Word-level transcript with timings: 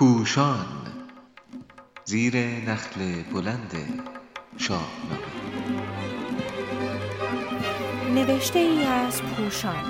پوشان 0.00 0.66
زیر 2.04 2.36
نخل 2.36 3.22
بلند 3.32 3.72
شاهنامه. 4.56 5.18
نوشته 8.14 8.58
ای 8.58 8.84
از 8.84 9.22
پوشان. 9.22 9.84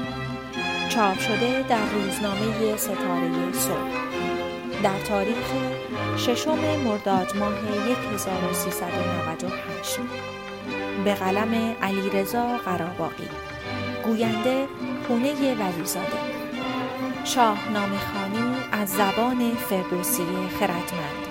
چاپ 0.88 1.18
شده 1.18 1.64
در 1.68 1.90
روزنامه 1.90 2.76
ستاره 2.76 3.52
صبح. 3.52 3.90
در 4.82 4.98
تاریخ 5.08 5.52
ششم 6.16 6.78
مرداد 6.84 7.36
ماه 7.36 7.54
1398 7.54 9.98
به 11.04 11.14
قلم 11.14 11.74
علیرضا 11.82 12.56
قراباقی 12.56 13.28
گوینده 14.04 14.66
پونه 15.08 15.54
ولیزاده 15.54 16.18
شاهنامه 17.24 17.98
خانی 17.98 18.49
از 18.80 18.88
زبان 18.88 19.54
فردوسی 19.54 20.48
خردمند 20.60 21.26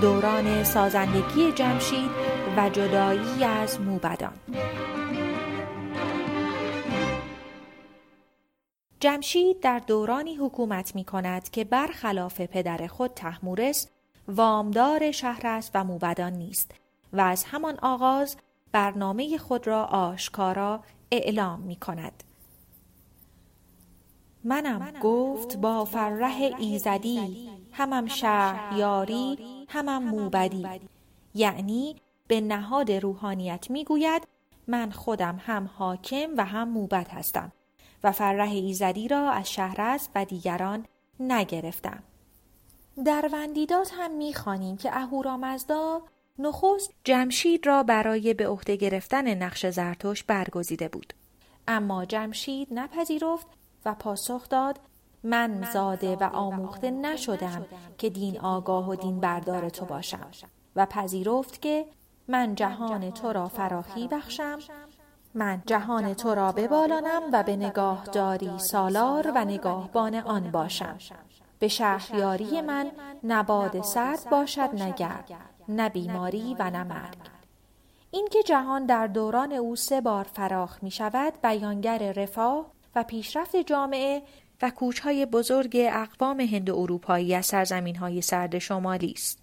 دوران 0.00 0.64
سازندگی 0.64 1.52
جمشید 1.52 2.10
و 2.56 2.70
جدایی 2.70 3.44
از 3.44 3.80
موبدان 3.80 4.32
جمشید 9.00 9.60
در 9.60 9.78
دورانی 9.78 10.34
حکومت 10.36 10.94
می 10.94 11.04
کند 11.04 11.50
که 11.50 11.64
برخلاف 11.64 12.40
پدر 12.40 12.86
خود 12.86 13.10
تحمورس 13.14 13.88
وامدار 14.28 15.10
شهر 15.10 15.46
است 15.46 15.70
و 15.74 15.84
موبدان 15.84 16.32
نیست 16.32 16.74
و 17.12 17.20
از 17.20 17.44
همان 17.44 17.78
آغاز 17.82 18.36
برنامه 18.72 19.38
خود 19.38 19.66
را 19.66 19.84
آشکارا 19.84 20.80
اعلام 21.10 21.60
می 21.60 21.76
کند. 21.76 22.24
منم 24.44 24.92
گفت 25.02 25.56
با 25.56 25.84
فرح 25.84 26.50
ایزدی 26.58 27.50
همم 27.72 28.06
شهریاری 28.06 29.38
همم 29.68 30.02
موبدی. 30.02 30.66
یعنی 31.34 31.96
به 32.26 32.40
نهاد 32.40 32.92
روحانیت 32.92 33.70
می‌گوید 33.70 34.22
من 34.66 34.90
خودم 34.90 35.40
هم 35.46 35.70
حاکم 35.74 36.30
و 36.36 36.44
هم 36.44 36.68
موبد 36.68 37.08
هستم 37.08 37.52
و 38.04 38.12
فرح 38.12 38.50
ایزدی 38.50 39.08
را 39.08 39.30
از 39.30 39.52
شهرست 39.52 40.10
و 40.14 40.24
دیگران 40.24 40.86
نگرفتم. 41.20 42.02
در 43.04 43.30
وندیدات 43.32 43.92
هم 43.96 44.10
می‌خوانیم 44.10 44.76
که 44.76 44.96
اهورامزدا 44.96 46.02
نخست 46.38 46.94
جمشید 47.04 47.66
را 47.66 47.82
برای 47.82 48.34
به 48.34 48.48
عهده 48.48 48.76
گرفتن 48.76 49.42
نقش 49.42 49.66
زرتوش 49.66 50.24
برگزیده 50.24 50.88
بود. 50.88 51.14
اما 51.68 52.04
جمشید 52.04 52.68
نپذیرفت 52.70 53.46
و 53.84 53.94
پاسخ 53.94 54.48
داد 54.48 54.80
من 55.24 55.66
زاده 55.72 56.16
و 56.16 56.24
آموخته 56.24 56.90
نشدم 56.90 57.66
که 57.98 58.10
دین 58.10 58.40
آگاه 58.40 58.88
و 58.88 58.94
دین 58.94 59.20
بردار 59.20 59.68
تو 59.68 59.84
باشم 59.84 60.26
و 60.76 60.86
پذیرفت 60.86 61.62
که 61.62 61.86
من 62.28 62.54
جهان 62.54 63.10
تو 63.10 63.32
را 63.32 63.48
فراخی 63.48 64.08
بخشم. 64.08 64.58
من 65.34 65.62
جهان 65.66 66.14
تو 66.14 66.34
را 66.34 66.52
ببالانم 66.52 67.22
و 67.32 67.42
به 67.42 67.56
نگاه 67.56 68.04
داری 68.04 68.58
سالار 68.58 69.32
و 69.34 69.44
نگاهبان 69.44 70.14
آن 70.14 70.50
باشم. 70.50 70.98
به 71.58 71.68
شهریاری 71.68 72.60
من 72.60 72.90
نباد 73.24 73.82
سرد 73.82 74.30
باشد 74.30 74.70
نگر 74.72 75.24
نه 75.68 75.88
بیماری 75.88 76.56
و 76.58 76.70
نه 76.70 76.84
مرگ. 76.84 77.18
اینکه 78.10 78.42
جهان 78.42 78.86
در 78.86 79.06
دوران 79.06 79.52
او 79.52 79.76
سه 79.76 80.00
بار 80.00 80.24
فراخ 80.24 80.82
می 80.82 80.90
شود 80.90 81.32
بیانگر 81.42 82.12
رفاه 82.12 82.66
و 82.96 83.04
پیشرفت 83.04 83.56
جامعه 83.56 84.22
و 84.62 84.70
کوچهای 84.70 85.26
بزرگ 85.26 85.76
اقوام 85.92 86.40
هند 86.40 86.70
اروپایی 86.70 87.34
از 87.34 87.46
سرزمین 87.46 87.96
های 87.96 88.22
سرد 88.22 88.58
شمالی 88.58 89.12
است. 89.16 89.38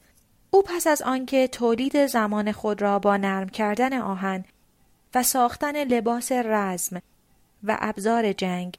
او 0.51 0.63
پس 0.63 0.87
از 0.87 1.01
آنکه 1.01 1.47
تولید 1.47 2.05
زمان 2.05 2.51
خود 2.51 2.81
را 2.81 2.99
با 2.99 3.17
نرم 3.17 3.49
کردن 3.49 3.93
آهن 3.93 4.45
و 5.15 5.23
ساختن 5.23 5.83
لباس 5.83 6.31
رزم 6.31 7.01
و 7.63 7.77
ابزار 7.79 8.33
جنگ 8.33 8.77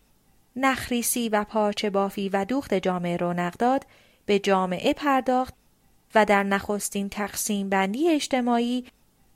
نخریسی 0.57 1.29
و 1.29 1.45
پارچه 1.45 1.91
بافی 1.91 2.29
و 2.29 2.45
دوخت 2.45 2.75
جامعه 2.75 3.17
رونق 3.17 3.53
داد 3.53 3.87
به 4.27 4.39
جامعه 4.39 4.93
پرداخت 4.93 5.55
و 6.15 6.25
در 6.25 6.43
نخستین 6.43 7.09
تقسیم 7.09 7.69
بندی 7.69 8.11
اجتماعی 8.11 8.85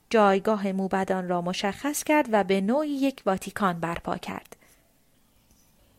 جایگاه 0.09 0.71
موبدان 0.71 1.29
را 1.29 1.41
مشخص 1.41 2.03
کرد 2.03 2.27
و 2.31 2.43
به 2.43 2.61
نوعی 2.61 2.89
یک 2.89 3.21
واتیکان 3.25 3.79
برپا 3.79 4.17
کرد. 4.17 4.55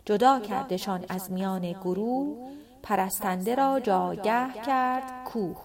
جدا 0.08 0.40
کردشان 0.40 1.04
از 1.08 1.32
میان 1.32 1.72
گروه 1.72 2.50
پرستنده 2.82 3.54
را 3.54 3.80
جاگه 3.80 4.52
کرد 4.66 5.24
کوه. 5.24 5.56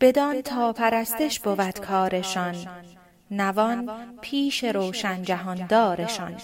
بدان 0.00 0.40
تا 0.40 0.72
پرستش 0.72 1.40
بود 1.40 1.78
کارشان. 1.78 2.54
نوان 3.30 3.90
پیش 4.20 4.64
روشن 4.64 5.22
جهاندارشان. 5.22 6.36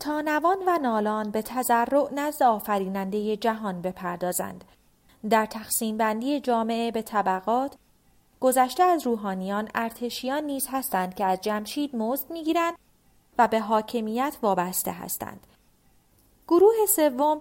تا 0.00 0.20
نوان 0.20 0.56
و 0.66 0.78
نالان 0.78 1.30
به 1.30 1.42
تضرع 1.42 2.08
نزد 2.14 2.42
آفریننده 2.42 3.36
جهان 3.36 3.82
بپردازند. 3.82 4.64
در 5.30 5.46
تقسیم 5.46 5.96
بندی 5.96 6.40
جامعه 6.40 6.90
به 6.90 7.02
طبقات 7.02 7.74
گذشته 8.40 8.82
از 8.82 9.06
روحانیان 9.06 9.68
ارتشیان 9.74 10.44
نیز 10.44 10.68
هستند 10.70 11.14
که 11.14 11.24
از 11.24 11.40
جمشید 11.40 11.96
مزد 11.96 12.30
می‌گیرند 12.30 12.74
و 13.38 13.48
به 13.48 13.60
حاکمیت 13.60 14.36
وابسته 14.42 14.92
هستند. 14.92 15.46
گروه 16.48 16.86
سوم 16.88 17.40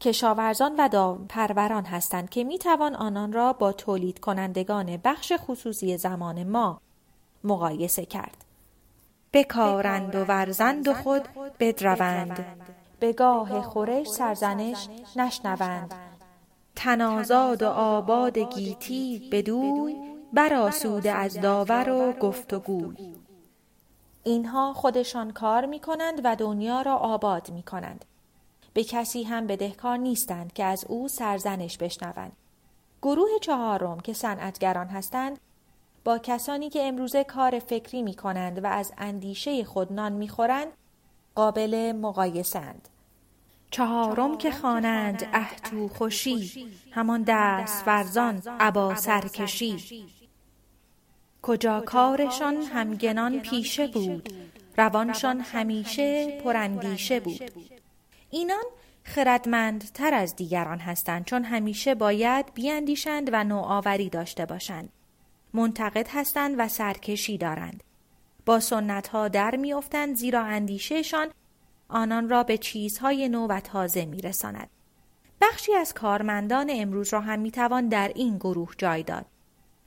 کشاورزان 0.00 0.74
و 0.78 0.88
داوپروران 0.88 1.84
هستند 1.84 2.30
که 2.30 2.44
می 2.44 2.58
توان 2.58 2.94
آنان 2.94 3.32
را 3.32 3.52
با 3.52 3.72
تولید 3.72 4.18
کنندگان 4.18 4.96
بخش 5.04 5.32
خصوصی 5.36 5.96
زمان 5.96 6.44
ما 6.44 6.80
مقایسه 7.44 8.06
کرد. 8.06 8.44
بکارند 9.32 10.14
و 10.14 10.24
ورزند 10.24 10.88
و 10.88 10.94
خود 10.94 11.28
بدروند 11.60 12.44
به 13.00 13.12
گاه 13.12 13.62
خورش 13.62 14.06
سرزنش 14.06 14.88
نشنوند 15.16 15.94
تنازاد 16.76 17.62
و 17.62 17.68
آباد 17.68 18.38
گیتی 18.38 19.28
بدوی 19.32 19.96
براسوده 20.32 21.12
از 21.12 21.40
داور 21.40 21.90
و 21.90 22.12
گفت 22.12 22.52
و 22.52 22.58
گوی 22.58 23.14
اینها 24.24 24.72
خودشان 24.72 25.30
کار 25.30 25.66
می 25.66 25.80
کنند 25.80 26.20
و 26.24 26.36
دنیا 26.36 26.82
را 26.82 26.96
آباد 26.96 27.50
می 27.50 27.62
کنند. 27.62 28.04
به 28.74 28.84
کسی 28.84 29.22
هم 29.22 29.46
بدهکار 29.46 29.96
نیستند 29.96 30.52
که 30.52 30.64
از 30.64 30.84
او 30.88 31.08
سرزنش 31.08 31.78
بشنوند. 31.78 32.32
گروه 33.02 33.28
چهارم 33.40 34.00
که 34.00 34.12
صنعتگران 34.12 34.86
هستند 34.86 35.38
با 36.04 36.18
کسانی 36.18 36.70
که 36.70 36.82
امروزه 36.82 37.24
کار 37.24 37.58
فکری 37.58 38.02
می 38.02 38.14
کنند 38.14 38.64
و 38.64 38.66
از 38.66 38.92
اندیشه 38.98 39.64
خود 39.64 39.92
نان 39.92 40.12
می 40.12 40.28
خورند 40.28 40.68
قابل 41.34 41.92
مقایسند. 41.92 42.88
چهارم 43.70 44.38
که 44.38 44.50
خوانند 44.50 45.28
اهتو 45.32 45.88
خوشی 45.88 46.68
همان 46.90 47.24
دست 47.26 47.88
ورزان 47.88 48.42
ابا 48.46 48.94
سرکشی. 48.94 50.04
کجا 51.42 51.80
کارشان 51.80 52.56
همگنان 52.56 53.40
پیشه 53.40 53.86
بود 53.86 54.28
روانشان 54.78 55.40
همیشه 55.40 56.40
پراندیشه 56.44 57.20
بود. 57.20 57.50
اینان 58.34 58.64
خردمندتر 59.02 60.14
از 60.14 60.36
دیگران 60.36 60.78
هستند 60.78 61.24
چون 61.24 61.44
همیشه 61.44 61.94
باید 61.94 62.54
بیاندیشند 62.54 63.30
و 63.32 63.44
نوآوری 63.44 64.08
داشته 64.08 64.46
باشند. 64.46 64.88
منتقد 65.52 66.08
هستند 66.10 66.54
و 66.58 66.68
سرکشی 66.68 67.38
دارند. 67.38 67.82
با 68.46 68.60
سنت 68.60 69.08
ها 69.08 69.28
در 69.28 69.56
میافتند 69.56 70.16
زیرا 70.16 70.42
اندیشهشان 70.42 71.30
آنان 71.88 72.28
را 72.28 72.42
به 72.42 72.58
چیزهای 72.58 73.28
نو 73.28 73.46
و 73.46 73.60
تازه 73.60 74.04
میرساند. 74.04 74.70
بخشی 75.40 75.74
از 75.74 75.94
کارمندان 75.94 76.70
امروز 76.70 77.12
را 77.12 77.20
هم 77.20 77.38
می‌توان 77.38 77.88
در 77.88 78.12
این 78.14 78.36
گروه 78.36 78.74
جای 78.78 79.02
داد. 79.02 79.26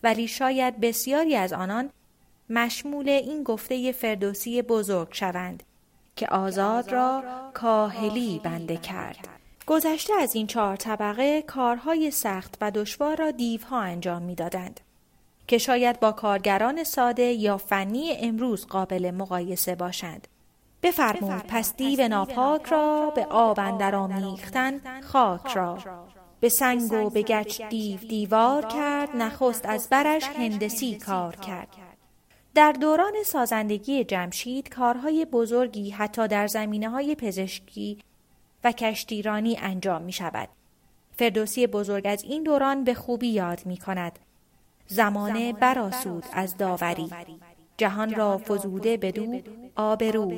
ولی 0.04 0.28
شاید 0.28 0.80
بسیاری 0.80 1.36
از 1.36 1.54
آنان 1.54 1.90
مشمول 2.50 3.10
این 3.10 3.44
گفته 3.44 3.92
فردوسی 3.92 4.62
بزرگ 4.62 5.08
شوند 5.12 5.64
که 6.18 6.28
آزاد 6.28 6.92
را 6.92 7.24
کاهلی 7.54 8.42
بنده 8.44 8.78
کرد. 8.78 9.28
گذشته 9.68 10.14
از 10.22 10.36
این 10.36 10.48
چهار 10.48 10.76
طبقه 10.76 11.42
کارهای 11.42 12.12
سخت 12.12 12.58
و 12.62 12.72
دشوار 12.72 13.16
را 13.16 13.32
دیوها 13.32 13.80
انجام 13.80 14.22
می‌دادند 14.22 14.80
که 15.48 15.58
شاید 15.58 16.00
با 16.00 16.12
کارگران 16.12 16.84
ساده 16.84 17.24
یا 17.24 17.58
فنی 17.58 18.12
امروز 18.20 18.68
قابل 18.68 19.12
مقایسه 19.12 19.76
باشند. 19.76 20.28
بفرمود 20.84 21.44
پس 21.48 21.76
دیو 21.76 22.08
ناپاک 22.08 22.66
را 22.66 23.12
به 23.16 23.26
آب 23.26 23.60
اندر 23.60 23.96
آمیختن 23.96 25.02
خاک 25.02 25.48
را 25.48 25.78
به 26.40 26.50
سنگ 26.50 26.94
و 26.94 27.10
به 27.10 27.22
گچ 27.22 27.62
دیو 27.62 28.00
دیوار 28.00 28.66
کرد 28.66 29.16
نخست 29.16 29.66
از 29.66 29.90
برش 29.90 30.24
هندسی 30.24 30.98
کار 30.98 31.36
کرد 31.36 31.87
در 32.58 32.72
دوران 32.72 33.14
سازندگی 33.26 34.04
جمشید 34.04 34.70
کارهای 34.70 35.26
بزرگی 35.26 35.90
حتی 35.90 36.28
در 36.28 36.48
زمینه 36.48 36.90
های 36.90 37.16
پزشکی 37.16 38.00
و 38.64 38.72
کشتیرانی 38.72 39.58
انجام 39.58 40.02
می 40.02 40.12
شود 40.12 40.50
فردوسی 41.18 41.68
بزرگ 41.68 42.08
از 42.08 42.24
این 42.24 42.44
دوران 42.44 42.84
به 42.84 42.94
خوبی 42.94 43.28
یاد 43.28 43.66
می 43.66 43.78
کند. 43.78 44.20
زمانه 44.88 45.54
براسود 45.54 46.24
از 46.34 46.58
داوری. 46.58 47.10
جهان 47.78 48.16
را 48.16 48.38
فزوده 48.38 48.98
بدو 48.98 49.42
آبرو 49.76 50.34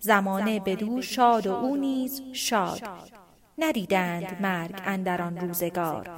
زمانه 0.00 0.60
بدو 0.60 1.02
شاد 1.02 1.46
و 1.46 1.54
او 1.54 1.76
نیز 1.76 2.22
شاد. 2.32 2.82
ندیدند 3.58 4.42
مرگ 4.42 4.82
اندر 4.84 5.30
روزگار. 5.30 6.10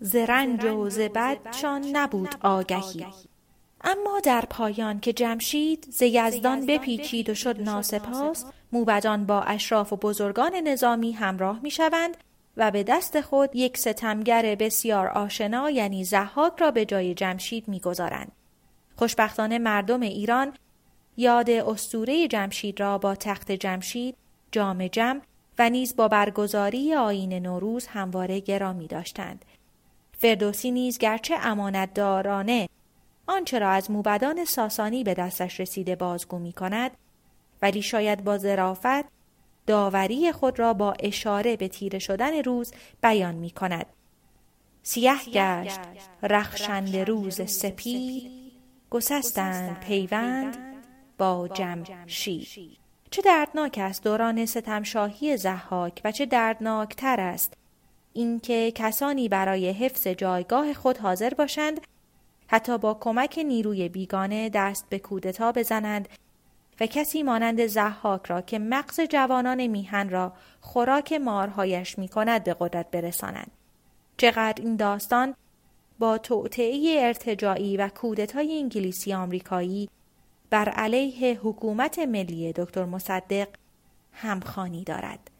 ز 0.00 0.16
رنج 0.16 0.64
و 0.64 0.90
ز 0.90 0.98
بدشان 0.98 1.84
نبود 1.92 2.34
آگهی. 2.40 3.06
اما 3.86 4.20
در 4.20 4.44
پایان 4.50 5.00
که 5.00 5.12
جمشید 5.12 5.86
ز 5.90 6.02
یزدان 6.02 6.66
بپیچید 6.66 7.30
و 7.30 7.34
شد 7.34 7.60
ناسپاس 7.60 8.44
موبدان 8.72 9.26
با 9.26 9.40
اشراف 9.40 9.92
و 9.92 9.96
بزرگان 9.96 10.54
نظامی 10.54 11.12
همراه 11.12 11.60
می‌شوند 11.62 12.16
و 12.56 12.70
به 12.70 12.82
دست 12.82 13.20
خود 13.20 13.56
یک 13.56 13.78
ستمگر 13.78 14.54
بسیار 14.54 15.06
آشنا 15.08 15.70
یعنی 15.70 16.04
زحاک 16.04 16.52
را 16.58 16.70
به 16.70 16.84
جای 16.84 17.14
جمشید 17.14 17.68
می‌گذارند. 17.68 18.32
خوشبختانه 18.96 19.58
مردم 19.58 20.00
ایران 20.00 20.52
یاد 21.16 21.50
استوره 21.50 22.28
جمشید 22.28 22.80
را 22.80 22.98
با 22.98 23.14
تخت 23.14 23.52
جمشید 23.52 24.16
جام 24.52 24.86
جم 24.86 25.20
و 25.58 25.70
نیز 25.70 25.96
با 25.96 26.08
برگزاری 26.08 26.94
آین 26.94 27.32
نوروز 27.32 27.86
همواره 27.86 28.40
گرامی 28.40 28.86
داشتند. 28.86 29.44
فردوسی 30.18 30.70
نیز 30.70 30.98
گرچه 30.98 31.34
امانتدارانه 31.42 32.68
آنچه 33.26 33.58
را 33.58 33.70
از 33.70 33.90
موبدان 33.90 34.44
ساسانی 34.44 35.04
به 35.04 35.14
دستش 35.14 35.60
رسیده 35.60 35.96
بازگو 35.96 36.38
می 36.38 36.52
کند 36.52 36.90
ولی 37.62 37.82
شاید 37.82 38.24
با 38.24 38.38
ظرافت 38.38 39.04
داوری 39.66 40.32
خود 40.32 40.58
را 40.58 40.74
با 40.74 40.92
اشاره 40.92 41.56
به 41.56 41.68
تیره 41.68 41.98
شدن 41.98 42.42
روز 42.42 42.72
بیان 43.02 43.34
می 43.34 43.50
کند. 43.50 43.86
سیه 44.82 45.16
گشت 45.32 45.80
رخشند 46.22 46.96
روز 46.96 47.50
سپید 47.50 48.30
گسستند 48.90 49.80
پیوند 49.80 50.56
با 51.18 51.48
جمشید 51.48 52.48
چه 53.10 53.22
دردناک 53.22 53.78
است 53.82 54.04
دوران 54.04 54.46
ستمشاهی 54.46 55.36
زحاک 55.36 56.00
و 56.04 56.12
چه 56.12 56.26
دردناکتر 56.26 57.20
است 57.20 57.54
اینکه 58.12 58.72
کسانی 58.74 59.28
برای 59.28 59.70
حفظ 59.70 60.06
جایگاه 60.06 60.72
خود 60.74 60.98
حاضر 60.98 61.34
باشند 61.34 61.80
حتی 62.48 62.78
با 62.78 62.94
کمک 62.94 63.40
نیروی 63.46 63.88
بیگانه 63.88 64.48
دست 64.48 64.86
به 64.88 64.98
کودتا 64.98 65.52
بزنند 65.52 66.08
و 66.80 66.86
کسی 66.86 67.22
مانند 67.22 67.66
زحاک 67.66 68.26
را 68.26 68.40
که 68.40 68.58
مغز 68.58 69.00
جوانان 69.00 69.66
میهن 69.66 70.08
را 70.08 70.32
خوراک 70.60 71.12
مارهایش 71.12 71.98
می 71.98 72.08
کند 72.08 72.44
به 72.44 72.56
قدرت 72.60 72.90
برسانند. 72.90 73.50
چقدر 74.16 74.62
این 74.62 74.76
داستان 74.76 75.34
با 75.98 76.18
توطعه 76.18 76.96
ارتجاعی 77.00 77.76
و 77.76 77.88
کودتای 77.88 78.58
انگلیسی 78.58 79.14
آمریکایی 79.14 79.88
بر 80.50 80.68
علیه 80.68 81.40
حکومت 81.42 81.98
ملی 81.98 82.52
دکتر 82.52 82.84
مصدق 82.84 83.48
همخانی 84.12 84.84
دارد. 84.84 85.30